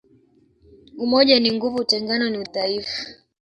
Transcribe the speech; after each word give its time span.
Umoja 1.03 1.35
ni 1.39 1.49
nguvu 1.55 1.77
utengano 1.81 2.29
ni 2.29 2.37
udhaifu 2.39 3.01